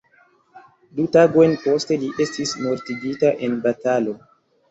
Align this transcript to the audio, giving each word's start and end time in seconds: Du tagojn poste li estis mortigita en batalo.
Du 0.99 1.03
tagojn 1.17 1.51
poste 1.65 1.99
li 2.05 2.09
estis 2.25 2.55
mortigita 2.63 3.31
en 3.49 3.61
batalo. 3.67 4.17